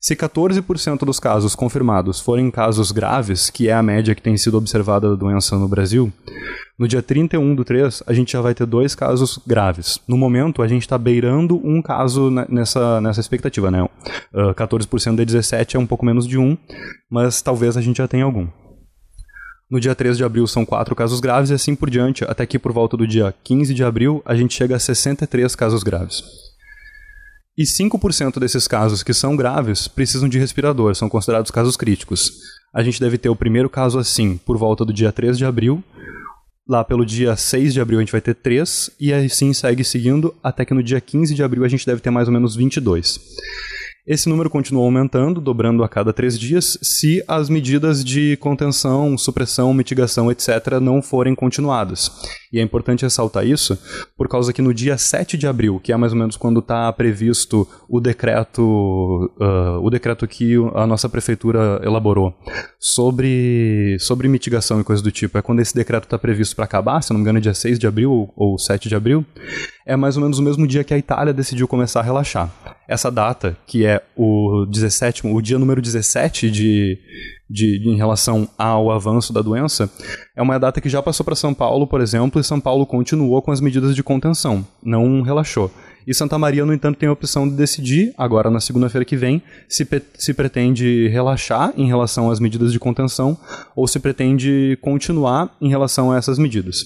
[0.00, 4.58] Se 14% dos casos confirmados forem casos graves, que é a média que tem sido
[4.58, 6.12] observada da doença no Brasil,
[6.78, 9.98] no dia 31 do 3, a gente já vai ter dois casos graves.
[10.06, 13.82] No momento, a gente está beirando um caso nessa, nessa expectativa, né?
[13.82, 16.56] Uh, 14% de 17 é um pouco menos de um,
[17.10, 18.46] mas talvez a gente já tenha algum.
[19.68, 22.58] No dia 3 de abril são quatro casos graves e assim por diante, até que
[22.58, 26.22] por volta do dia 15 de abril a gente chega a 63 casos graves.
[27.56, 32.30] E 5% desses casos que são graves precisam de respirador, são considerados casos críticos.
[32.72, 35.82] A gente deve ter o primeiro caso assim por volta do dia 3 de abril.
[36.68, 40.34] Lá pelo dia 6 de abril a gente vai ter 3, e assim segue seguindo,
[40.42, 43.20] até que no dia 15 de abril a gente deve ter mais ou menos 22.
[44.06, 49.74] Esse número continua aumentando, dobrando a cada três dias, se as medidas de contenção, supressão,
[49.74, 52.12] mitigação, etc., não forem continuadas.
[52.52, 53.76] E é importante ressaltar isso,
[54.16, 56.92] por causa que no dia 7 de abril, que é mais ou menos quando está
[56.92, 58.62] previsto o decreto,
[59.40, 62.32] uh, o decreto que a nossa prefeitura elaborou
[62.78, 67.02] sobre, sobre mitigação e coisas do tipo, é quando esse decreto está previsto para acabar,
[67.02, 69.26] se não me engano, é dia 6 de abril ou 7 de abril,
[69.84, 72.75] é mais ou menos o mesmo dia que a Itália decidiu começar a relaxar.
[72.88, 76.98] Essa data, que é o 17, o dia número 17 de,
[77.50, 79.90] de, de, em relação ao avanço da doença,
[80.36, 83.42] é uma data que já passou para São Paulo, por exemplo, e São Paulo continuou
[83.42, 85.70] com as medidas de contenção, não relaxou.
[86.06, 89.42] E Santa Maria, no entanto, tem a opção de decidir, agora na segunda-feira que vem,
[89.68, 93.36] se, se pretende relaxar em relação às medidas de contenção
[93.74, 96.84] ou se pretende continuar em relação a essas medidas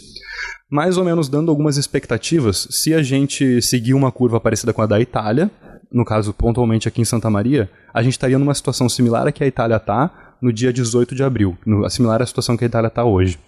[0.71, 4.87] mais ou menos dando algumas expectativas, se a gente seguir uma curva parecida com a
[4.87, 5.51] da Itália,
[5.93, 9.43] no caso pontualmente aqui em Santa Maria, a gente estaria numa situação similar a que
[9.43, 11.57] a Itália está no dia 18 de abril,
[11.89, 13.39] similar à situação que a Itália está hoje.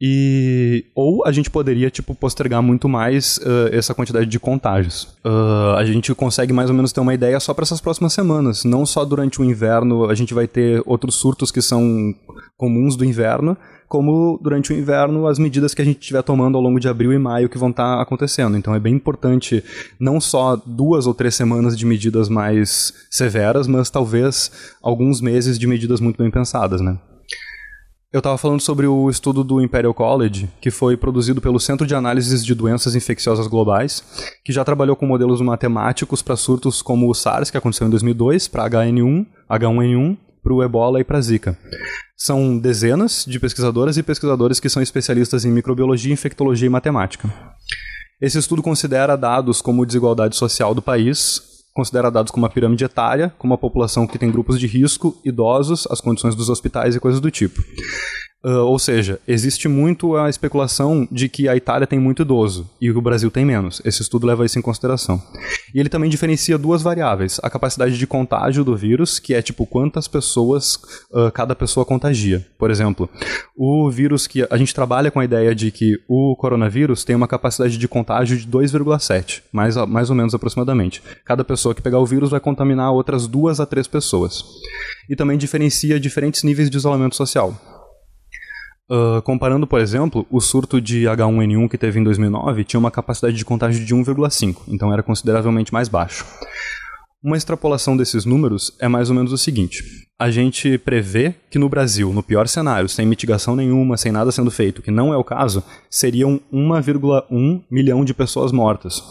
[0.00, 5.04] E ou a gente poderia tipo postergar muito mais uh, essa quantidade de contágios.
[5.24, 8.62] Uh, a gente consegue mais ou menos ter uma ideia só para essas próximas semanas.
[8.64, 12.14] Não só durante o inverno a gente vai ter outros surtos que são
[12.58, 13.56] comuns do inverno,
[13.88, 17.12] como durante o inverno as medidas que a gente estiver tomando ao longo de abril
[17.12, 18.54] e maio que vão estar tá acontecendo.
[18.58, 19.64] Então é bem importante
[19.98, 24.50] não só duas ou três semanas de medidas mais severas, mas talvez
[24.82, 26.98] alguns meses de medidas muito bem pensadas, né?
[28.12, 31.94] Eu estava falando sobre o estudo do Imperial College, que foi produzido pelo Centro de
[31.94, 34.02] Análises de Doenças Infecciosas Globais,
[34.44, 38.46] que já trabalhou com modelos matemáticos para surtos como o SARS, que aconteceu em 2002,
[38.46, 41.58] para HN1, H1N1, para o ebola e para a zika.
[42.16, 47.28] São dezenas de pesquisadoras e pesquisadores que são especialistas em microbiologia, infectologia e matemática.
[48.20, 53.34] Esse estudo considera dados como desigualdade social do país, considera dados como a pirâmide etária,
[53.36, 57.20] como a população que tem grupos de risco, idosos, as condições dos hospitais e coisas
[57.20, 57.62] do tipo.
[58.44, 62.90] Uh, ou seja, existe muito a especulação de que a Itália tem muito idoso e
[62.90, 63.82] o Brasil tem menos.
[63.84, 65.20] Esse estudo leva isso em consideração.
[65.74, 69.66] E ele também diferencia duas variáveis: a capacidade de contágio do vírus, que é tipo
[69.66, 70.76] quantas pessoas
[71.10, 72.46] uh, cada pessoa contagia.
[72.58, 73.08] Por exemplo,
[73.56, 77.26] o vírus que a gente trabalha com a ideia de que o coronavírus tem uma
[77.26, 81.02] capacidade de contágio de 2,7, mais, mais ou menos aproximadamente.
[81.24, 84.44] Cada pessoa que pegar o vírus vai contaminar outras duas a três pessoas.
[85.08, 87.75] E também diferencia diferentes níveis de isolamento social.
[88.88, 93.36] Uh, comparando, por exemplo, o surto de H1N1 que teve em 2009 tinha uma capacidade
[93.36, 96.24] de contágio de 1,5, então era consideravelmente mais baixo.
[97.20, 99.82] Uma extrapolação desses números é mais ou menos o seguinte:
[100.16, 104.50] a gente prevê que no Brasil, no pior cenário, sem mitigação nenhuma, sem nada sendo
[104.52, 109.02] feito, que não é o caso, seriam 1,1 milhão de pessoas mortas.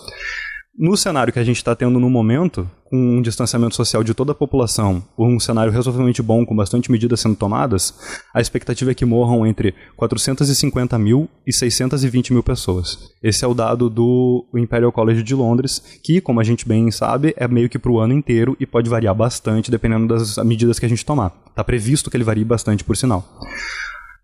[0.78, 4.34] No cenário que a gente está tendo no momento, com um distanciamento social de toda
[4.34, 7.98] a população, um cenário razoavelmente bom, com bastante medidas sendo tomadas,
[8.34, 13.00] a expectativa é que morram entre 450 mil e 620 mil pessoas.
[13.24, 17.34] Esse é o dado do Imperial College de Londres, que, como a gente bem sabe,
[17.38, 20.86] é meio que para o ano inteiro e pode variar bastante dependendo das medidas que
[20.86, 21.34] a gente tomar.
[21.48, 23.26] Está previsto que ele varie bastante, por sinal.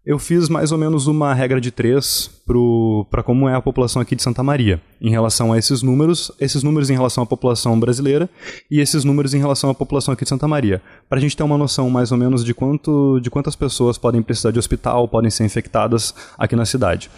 [0.04, 2.28] Eu fiz mais ou menos uma regra de três
[3.12, 6.64] para como é a população aqui de Santa Maria, em relação a esses números, esses
[6.64, 8.28] números em relação à população brasileira
[8.70, 11.44] e esses números em relação à população aqui de Santa Maria, para a gente ter
[11.44, 15.30] uma noção mais ou menos de, quanto, de quantas pessoas podem precisar de hospital, podem
[15.30, 17.10] ser infectadas aqui na cidade.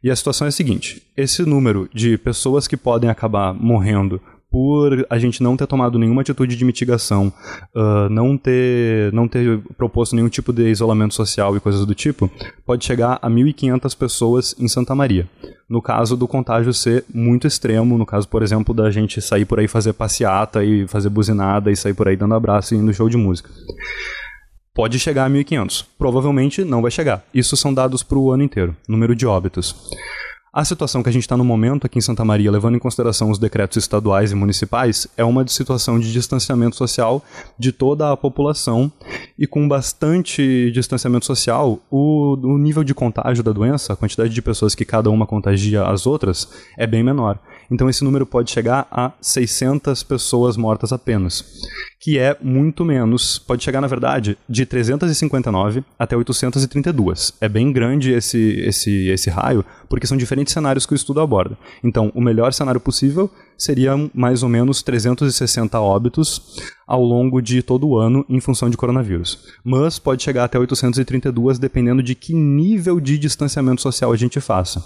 [0.00, 5.06] E a situação é a seguinte: esse número de pessoas que podem acabar morrendo por
[5.10, 7.32] a gente não ter tomado nenhuma atitude de mitigação,
[7.74, 12.30] uh, não, ter, não ter proposto nenhum tipo de isolamento social e coisas do tipo,
[12.64, 15.28] pode chegar a 1.500 pessoas em Santa Maria.
[15.68, 19.60] No caso do contágio ser muito extremo, no caso, por exemplo, da gente sair por
[19.60, 23.08] aí fazer passeata e fazer buzinada e sair por aí dando abraço e indo show
[23.08, 23.50] de música.
[24.74, 25.84] Pode chegar a 1.500.
[25.98, 27.22] Provavelmente não vai chegar.
[27.34, 29.74] Isso são dados para o ano inteiro, número de óbitos.
[30.52, 33.30] A situação que a gente está no momento aqui em Santa Maria, levando em consideração
[33.30, 37.22] os decretos estaduais e municipais, é uma situação de distanciamento social
[37.58, 38.90] de toda a população
[39.38, 44.40] e com bastante distanciamento social, o, o nível de contágio da doença, a quantidade de
[44.40, 47.38] pessoas que cada uma contagia as outras, é bem menor.
[47.70, 51.44] Então esse número pode chegar a 600 pessoas mortas apenas,
[52.00, 57.34] que é muito menos, pode chegar na verdade de 359 até 832.
[57.40, 61.58] É bem grande esse esse esse raio, porque são diferentes cenários que o estudo aborda.
[61.82, 67.88] Então, o melhor cenário possível seria mais ou menos 360 óbitos ao longo de todo
[67.88, 69.38] o ano em função de coronavírus.
[69.64, 74.82] Mas pode chegar até 832 dependendo de que nível de distanciamento social a gente faça.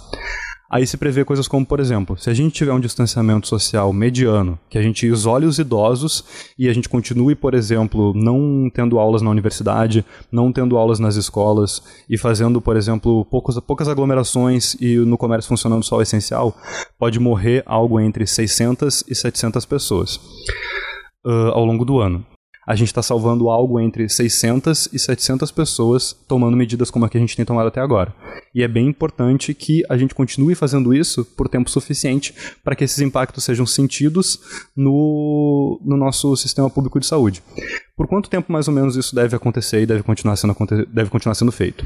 [0.72, 4.58] Aí se prevê coisas como, por exemplo, se a gente tiver um distanciamento social mediano,
[4.70, 6.24] que a gente isole os idosos
[6.58, 11.16] e a gente continue, por exemplo, não tendo aulas na universidade, não tendo aulas nas
[11.16, 16.56] escolas e fazendo, por exemplo, poucos, poucas aglomerações e no comércio funcionando só o essencial,
[16.98, 20.16] pode morrer algo entre 600 e 700 pessoas.
[21.22, 22.26] Uh, ao longo do ano
[22.66, 27.16] a gente está salvando algo entre 600 e 700 pessoas tomando medidas como a que
[27.16, 28.14] a gente tem tomado até agora.
[28.54, 32.84] E é bem importante que a gente continue fazendo isso por tempo suficiente para que
[32.84, 34.38] esses impactos sejam sentidos
[34.76, 37.42] no, no nosso sistema público de saúde.
[37.96, 40.54] Por quanto tempo mais ou menos isso deve acontecer e deve continuar sendo,
[40.88, 41.84] deve continuar sendo feito?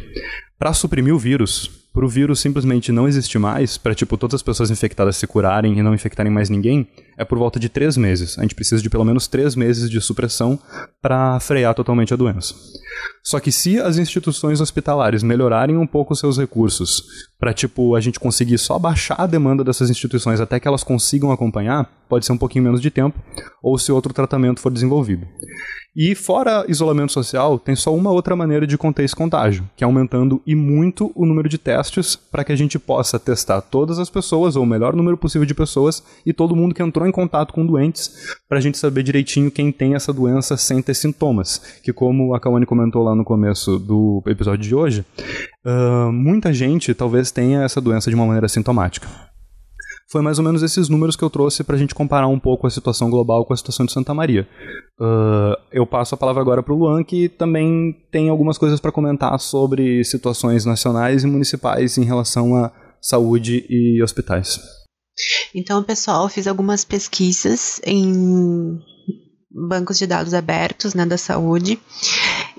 [0.59, 4.43] Para suprimir o vírus, para o vírus simplesmente não existir mais, para tipo todas as
[4.43, 8.39] pessoas infectadas se curarem e não infectarem mais ninguém, é por volta de três meses.
[8.39, 10.59] A gente precisa de pelo menos três meses de supressão
[11.01, 12.55] para frear totalmente a doença.
[13.25, 17.03] Só que se as instituições hospitalares melhorarem um pouco seus recursos,
[17.39, 21.31] para tipo a gente conseguir só baixar a demanda dessas instituições até que elas consigam
[21.31, 23.19] acompanhar, pode ser um pouquinho menos de tempo,
[23.63, 25.27] ou se outro tratamento for desenvolvido.
[25.99, 29.87] E fora isolamento social, tem só uma outra maneira de conter esse contágio, que é
[29.87, 34.11] aumentando e muito o número de testes para que a gente possa testar todas as
[34.11, 37.55] pessoas, ou o melhor número possível de pessoas, e todo mundo que entrou em contato
[37.55, 41.63] com doentes, para a gente saber direitinho quem tem essa doença sem ter sintomas.
[41.83, 45.03] Que como a Kawane comentou lá no começo do episódio de hoje,
[45.65, 49.07] uh, muita gente talvez tenha essa doença de uma maneira sintomática
[50.09, 52.67] foi mais ou menos esses números que eu trouxe para a gente comparar um pouco
[52.67, 54.49] a situação global com a situação de Santa Maria.
[55.01, 58.93] Uh, eu passo a palavra agora para o Luan, que também tem algumas coisas para
[58.93, 64.61] comentar sobre situações nacionais e municipais em relação à saúde e hospitais.
[65.55, 68.79] Então, pessoal, fiz algumas pesquisas em
[69.51, 71.81] bancos de dados abertos né, da saúde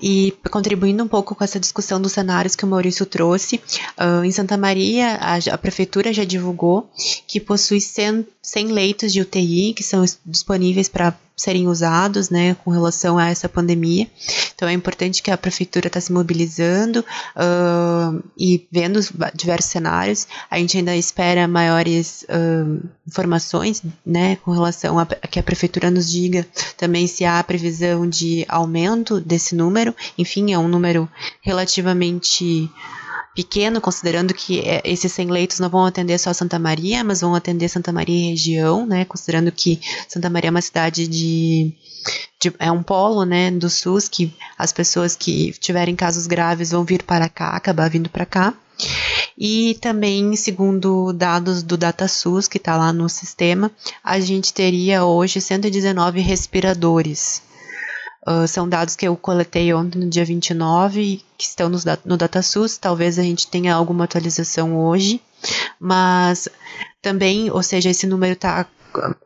[0.00, 3.56] e contribuindo um pouco com essa discussão dos cenários que o Maurício trouxe,
[3.98, 6.88] uh, em Santa Maria, a, a, prefeitura já divulgou
[7.26, 12.70] que possui 100, 100 leitos de UTI que são disponíveis para serem usados, né, com
[12.70, 14.06] relação a essa pandemia.
[14.54, 19.00] Então é importante que a prefeitura está se mobilizando uh, e vendo
[19.34, 20.26] diversos cenários.
[20.50, 25.90] A gente ainda espera maiores uh, informações, né, com relação a, a que a prefeitura
[25.90, 29.94] nos diga também se há previsão de aumento desse número.
[30.18, 31.08] Enfim, é um número
[31.40, 32.68] relativamente
[33.38, 37.36] pequeno, considerando que é, esses 100 leitos não vão atender só Santa Maria, mas vão
[37.36, 41.72] atender Santa Maria e região, né, considerando que Santa Maria é uma cidade de,
[42.40, 46.82] de, é um polo, né, do SUS, que as pessoas que tiverem casos graves vão
[46.82, 48.52] vir para cá, acabar vindo para cá.
[49.38, 53.70] E também, segundo dados do DataSUS, que está lá no sistema,
[54.02, 57.40] a gente teria hoje 119 respiradores
[58.28, 62.76] Uh, são dados que eu coletei ontem, no dia 29, que estão no, DataSUS.
[62.76, 65.18] Talvez a gente tenha alguma atualização hoje,
[65.80, 66.46] mas
[67.00, 68.66] também, ou seja, esse número está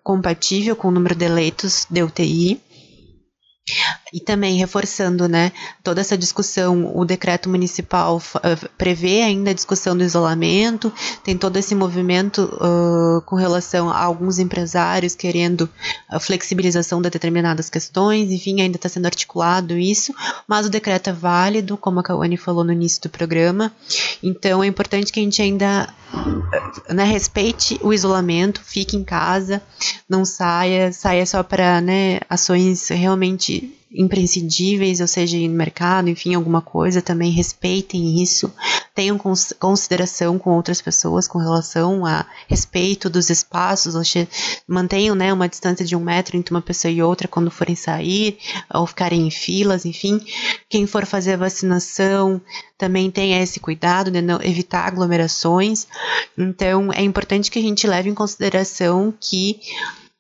[0.05, 2.61] compatível com o número de eleitos de UTI.
[4.13, 5.53] E também reforçando, né,
[5.83, 10.93] toda essa discussão, o decreto municipal uh, prevê ainda a discussão do isolamento,
[11.25, 15.69] tem todo esse movimento uh, com relação a alguns empresários querendo
[16.09, 20.15] a flexibilização de determinadas questões, enfim, ainda está sendo articulado isso,
[20.47, 23.73] mas o decreto é válido, como a Kawane falou no início do programa,
[24.23, 25.89] então é importante que a gente ainda
[26.89, 29.63] né, respeite o isolamento, fique em casa,
[30.09, 36.61] não saia, saia só para né, ações realmente imprescindíveis, ou seja, no mercado, enfim, alguma
[36.61, 38.53] coisa, também respeitem isso,
[38.95, 43.95] tenham cons consideração com outras pessoas com relação a respeito dos espaços,
[44.67, 48.39] mantenham né, uma distância de um metro entre uma pessoa e outra quando forem sair,
[48.73, 50.21] ou ficarem em filas, enfim.
[50.69, 52.41] Quem for fazer a vacinação
[52.77, 55.87] também tenha esse cuidado de não evitar aglomerações.
[56.37, 59.61] Então, é importante que a gente leve em consideração que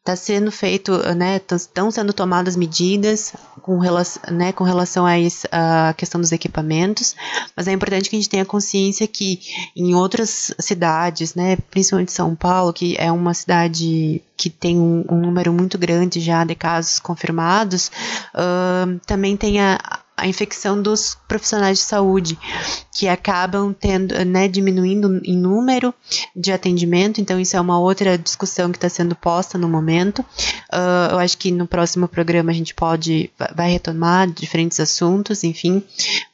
[0.02, 5.46] está sendo feito, né, estão sendo tomadas medidas com relação, né, com relação a isso,
[5.52, 7.14] a questão dos equipamentos,
[7.56, 9.38] mas é importante que a gente tenha consciência que
[9.76, 15.20] em outras cidades, né, principalmente São Paulo, que é uma cidade que tem um, um
[15.20, 17.92] número muito grande já de casos confirmados,
[18.34, 19.78] uh, também tem a,
[20.16, 22.38] a infecção dos profissionais de saúde,
[22.94, 25.94] que acabam tendo, né, diminuindo em número
[26.36, 30.20] de atendimento, então isso é uma outra discussão que está sendo posta no momento.
[30.72, 35.82] Uh, eu acho que no próximo programa a gente pode, vai retomar diferentes assuntos, enfim,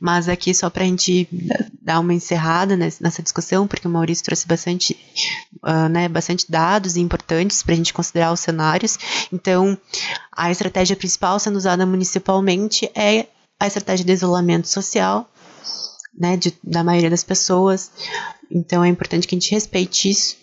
[0.01, 1.29] mas aqui só para a gente
[1.81, 4.99] dar uma encerrada nessa discussão, porque o Maurício trouxe bastante,
[5.63, 8.99] uh, né, bastante dados importantes para a gente considerar os cenários,
[9.33, 9.79] então
[10.33, 13.27] a estratégia principal sendo usada municipalmente é
[13.59, 15.31] a estratégia de isolamento social,
[16.19, 17.91] né, de, da maioria das pessoas.
[18.51, 20.37] Então é importante que a gente respeite isso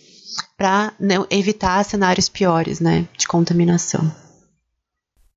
[0.58, 0.94] para
[1.30, 4.12] evitar cenários piores, né, de contaminação.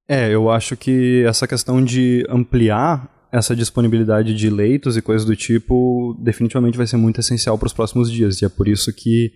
[0.08, 5.36] É, eu acho que essa questão de ampliar essa disponibilidade de leitos e coisas do
[5.36, 8.40] tipo definitivamente vai ser muito essencial para os próximos dias.
[8.40, 9.32] E é por isso que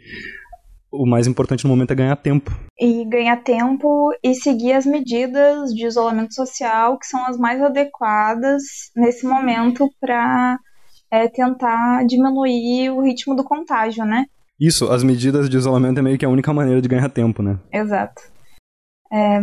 [0.92, 2.52] o mais importante no momento é ganhar tempo.
[2.78, 8.62] E ganhar tempo e seguir as medidas de isolamento social que são as mais adequadas
[8.94, 10.58] nesse momento para
[11.10, 14.26] é, tentar diminuir o ritmo do contágio, né?
[14.60, 17.58] Isso, as medidas de isolamento é meio que a única maneira de ganhar tempo, né?
[17.72, 18.22] Exato.
[19.10, 19.40] É,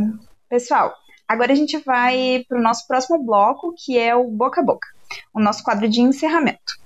[0.48, 0.94] pessoal,
[1.28, 4.88] agora a gente vai para o nosso próximo bloco, que é o Boca a Boca,
[5.34, 6.80] o nosso quadro de encerramento.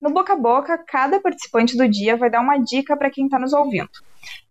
[0.00, 3.38] No boca a boca, cada participante do dia vai dar uma dica para quem está
[3.38, 3.90] nos ouvindo.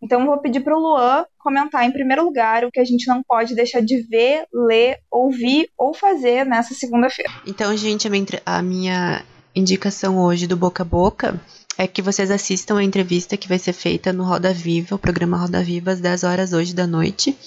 [0.01, 3.21] Então, vou pedir para o Luan comentar, em primeiro lugar, o que a gente não
[3.23, 7.31] pode deixar de ver, ler, ouvir ou fazer nessa segunda-feira.
[7.45, 8.07] Então, gente,
[8.45, 9.23] a minha
[9.55, 11.39] indicação hoje do Boca a Boca
[11.77, 15.37] é que vocês assistam a entrevista que vai ser feita no Roda Viva, o programa
[15.37, 17.37] Roda Viva, às 10 horas hoje da noite,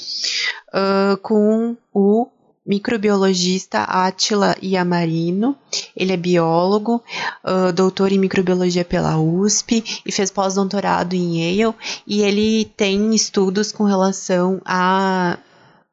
[0.72, 2.28] uh, com o
[2.66, 5.56] microbiologista Átila Iamarino.
[5.96, 7.02] Ele é biólogo,
[7.44, 11.74] uh, doutor em microbiologia pela USP e fez pós-doutorado em Yale.
[12.06, 15.38] E ele tem estudos com relação a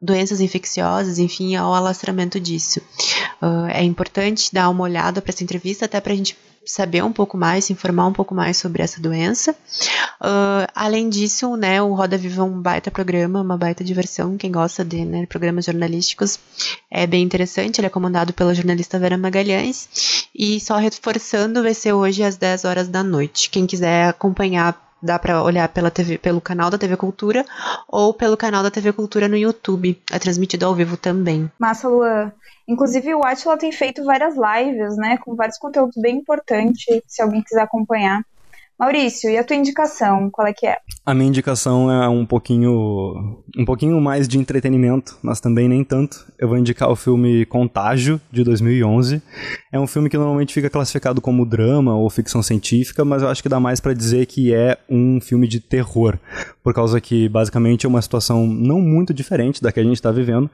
[0.02, 2.80] doenças infecciosas, enfim, ao alastramento disso.
[3.42, 6.38] Uh, é importante dar uma olhada para essa entrevista, até para a gente
[6.70, 9.52] saber um pouco mais, se informar um pouco mais sobre essa doença.
[10.22, 14.38] Uh, além disso, né, o Roda Viva é um baita programa, uma baita diversão.
[14.38, 16.40] Quem gosta de né, programas jornalísticos
[16.92, 17.80] é bem interessante.
[17.80, 20.28] Ele é comandado pela jornalista Vera Magalhães.
[20.34, 23.50] E só reforçando, vai ser hoje às 10 horas da noite.
[23.50, 27.46] Quem quiser acompanhar dá para olhar pela TV, pelo canal da TV Cultura
[27.88, 30.02] ou pelo canal da TV Cultura no YouTube.
[30.12, 31.52] É transmitido ao vivo também.
[31.60, 32.32] Massa, Luan.
[32.68, 37.42] Inclusive, o Atila tem feito várias lives, né, com vários conteúdos bem importantes, se alguém
[37.42, 38.22] quiser acompanhar.
[38.80, 40.78] Maurício, e a tua indicação, qual é que é?
[41.06, 46.26] A minha indicação é um pouquinho um pouquinho mais de entretenimento, mas também nem tanto.
[46.38, 49.22] Eu vou indicar o filme Contágio de 2011.
[49.72, 53.44] É um filme que normalmente fica classificado como drama ou ficção científica, mas eu acho
[53.44, 56.18] que dá mais para dizer que é um filme de terror,
[56.64, 60.12] por causa que basicamente é uma situação não muito diferente da que a gente está
[60.12, 60.50] vivendo,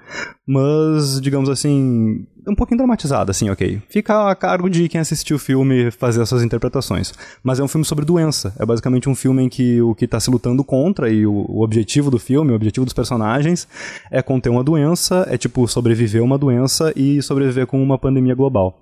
[0.47, 3.81] mas digamos assim, um pouquinho dramatizada, assim, ok.
[3.89, 7.13] Fica a cargo de quem assistiu o filme fazer as suas interpretações.
[7.43, 8.53] Mas é um filme sobre doença.
[8.57, 11.61] É basicamente um filme em que o que está se lutando contra e o, o,
[11.61, 13.67] objetivo do filme, o objetivo dos personagens
[14.09, 18.33] é conter uma doença, é tipo sobreviver a uma doença e sobreviver com uma pandemia
[18.33, 18.79] global.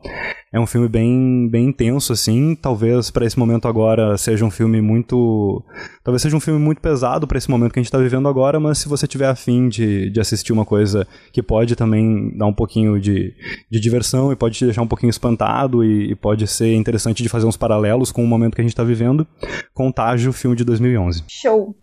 [0.53, 2.55] É um filme bem, bem intenso, assim.
[2.55, 5.65] Talvez para esse momento agora seja um filme muito.
[6.03, 8.59] Talvez seja um filme muito pesado para esse momento que a gente está vivendo agora,
[8.59, 12.53] mas se você tiver afim de, de assistir uma coisa que pode também dar um
[12.53, 13.33] pouquinho de,
[13.67, 17.29] de diversão e pode te deixar um pouquinho espantado e, e pode ser interessante de
[17.29, 19.25] fazer uns paralelos com o momento que a gente está vivendo,
[19.73, 21.23] Contágio, filme de 2011.
[21.27, 21.75] Show!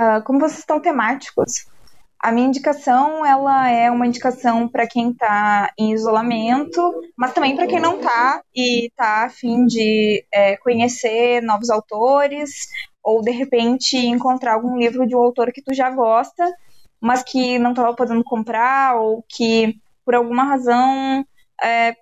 [0.00, 1.66] Uh, como vocês estão temáticos,
[2.18, 6.80] a minha indicação, ela é uma indicação para quem está em isolamento,
[7.16, 12.68] mas também para quem não está e está a fim de é, conhecer novos autores
[13.02, 16.52] ou de repente encontrar algum livro de um autor que tu já gosta,
[17.00, 21.24] mas que não estava podendo comprar ou que por alguma razão
[21.62, 21.94] é,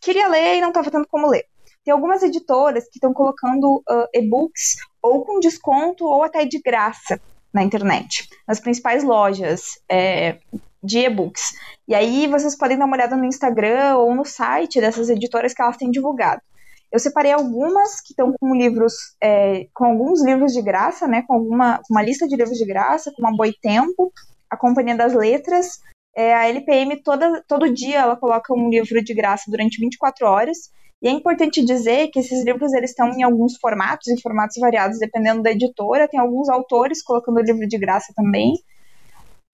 [0.00, 1.44] queria ler e não estava tendo como ler.
[1.84, 7.20] Tem algumas editoras que estão colocando uh, e-books ou com desconto ou até de graça
[7.52, 10.38] na internet, nas principais lojas é,
[10.82, 11.52] de e-books.
[11.86, 15.62] E aí vocês podem dar uma olhada no Instagram ou no site dessas editoras que
[15.62, 16.42] elas têm divulgado.
[16.90, 21.34] Eu separei algumas que estão com livros, é, com alguns livros de graça, né, com
[21.34, 24.10] alguma, uma lista de livros de graça, como a Boitempo,
[24.48, 25.80] a Companhia das Letras.
[26.16, 30.70] É, a LPM toda, todo dia ela coloca um livro de graça durante 24 horas.
[31.00, 34.98] E é importante dizer que esses livros eles estão em alguns formatos, em formatos variados,
[34.98, 36.08] dependendo da editora.
[36.08, 38.54] Tem alguns autores colocando o livro de graça também.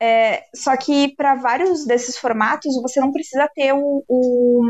[0.01, 4.63] É, só que para vários desses formatos você não precisa ter o, o,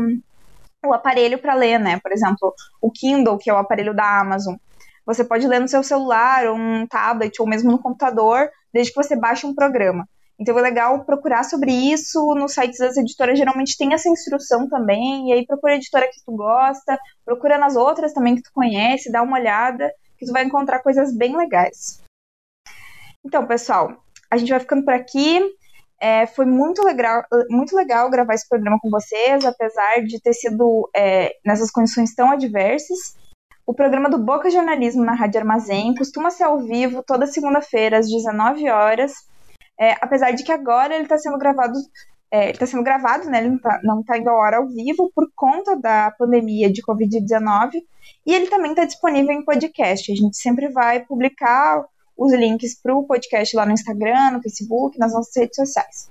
[0.85, 1.99] o aparelho para ler, né?
[2.01, 4.55] Por exemplo, o Kindle, que é o aparelho da Amazon.
[5.05, 9.01] Você pode ler no seu celular, ou um tablet, ou mesmo no computador, desde que
[9.01, 10.07] você baixe um programa.
[10.39, 15.29] Então é legal procurar sobre isso nos sites das editoras, geralmente tem essa instrução também,
[15.29, 19.11] e aí procura a editora que tu gosta, procura nas outras também que tu conhece,
[19.11, 22.01] dá uma olhada, que tu vai encontrar coisas bem legais.
[23.25, 25.39] Então, pessoal, a gente vai ficando por aqui.
[25.99, 30.89] É, foi muito legal, muito legal gravar esse programa com vocês, apesar de ter sido
[30.93, 33.15] é, nessas condições tão adversas.
[33.65, 38.07] O programa do Boca Jornalismo na Rádio Armazém costuma ser ao vivo toda segunda-feira às
[38.07, 39.13] 19 horas
[39.79, 41.77] é, apesar de que agora ele está sendo gravado,
[42.31, 43.39] é, está sendo gravado, né?
[43.39, 47.83] Ele não está tá indo a hora ao vivo por conta da pandemia de Covid-19.
[48.25, 50.11] E ele também está disponível em podcast.
[50.11, 51.83] A gente sempre vai publicar
[52.17, 56.09] os links para o podcast lá no Instagram, no Facebook, nas nossas redes sociais.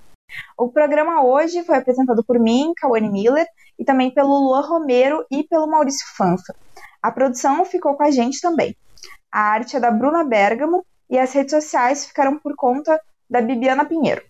[0.59, 3.47] O programa hoje foi apresentado por mim, Kawane Miller,
[3.79, 6.55] e também pelo Luan Romero e pelo Maurício Fanfa.
[7.03, 8.77] A produção ficou com a gente também.
[9.31, 13.01] A arte é da Bruna Bergamo e as redes sociais ficaram por conta
[13.35, 14.23] da Bibiana Pinheiro.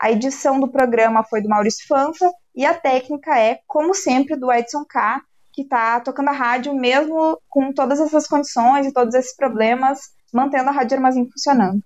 [0.00, 4.52] A edição do programa foi do Maurício Fanfa e a técnica é, como sempre, do
[4.52, 5.20] Edson K,
[5.52, 10.68] que está tocando a rádio mesmo com todas essas condições e todos esses problemas, mantendo
[10.68, 11.82] a Rádio Armazém funcionando.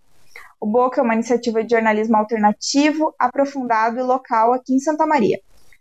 [0.60, 5.40] O Boca é uma iniciativa de jornalismo alternativo, aprofundado e local aqui em Santa Maria.